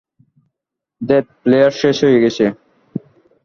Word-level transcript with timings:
ধ্যাত, 1.01 1.25
ফ্লেয়ার 1.41 1.71
শেষ 1.81 1.97
হয়ে 2.05 2.21
গেছে! 2.23 2.45